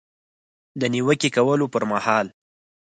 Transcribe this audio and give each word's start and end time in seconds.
د 0.79 0.83
نیوکې 0.93 1.29
کولو 1.35 1.65
پر 1.73 1.83
مهال 1.91 2.27